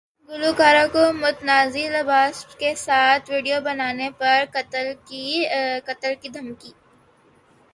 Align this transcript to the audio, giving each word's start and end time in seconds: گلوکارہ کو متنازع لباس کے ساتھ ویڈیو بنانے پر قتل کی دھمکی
گلوکارہ 0.29 0.85
کو 0.93 1.03
متنازع 1.15 1.85
لباس 1.91 2.35
کے 2.59 2.71
ساتھ 2.85 3.29
ویڈیو 3.31 3.59
بنانے 3.63 4.09
پر 4.19 4.37
قتل 4.53 4.85
کی 6.21 6.27
دھمکی 6.29 6.71